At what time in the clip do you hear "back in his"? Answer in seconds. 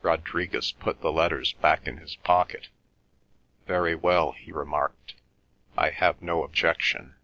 1.52-2.16